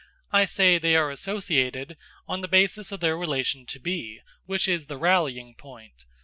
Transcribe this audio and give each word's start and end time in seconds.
I 0.31 0.45
say 0.45 0.79
they 0.79 0.95
are 0.95 1.11
associated 1.11 1.95
on 2.27 2.41
the 2.41 2.47
basis 2.47 2.91
of 2.91 3.01
their 3.01 3.15
relation 3.15 3.67
to 3.67 3.79
B, 3.79 4.21
which 4.47 4.67
is 4.67 4.87
the 4.87 4.97
rallying 4.97 5.53
point. 5.53 6.05